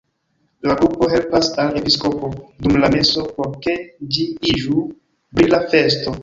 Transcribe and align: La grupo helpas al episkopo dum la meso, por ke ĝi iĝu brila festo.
La 0.69 0.75
grupo 0.77 1.09
helpas 1.11 1.49
al 1.63 1.77
episkopo 1.81 2.31
dum 2.63 2.79
la 2.85 2.89
meso, 2.95 3.27
por 3.37 3.53
ke 3.67 3.77
ĝi 4.17 4.27
iĝu 4.55 4.83
brila 5.37 5.63
festo. 5.77 6.17